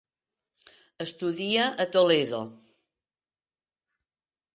[1.05, 2.39] Estudia a Toledo.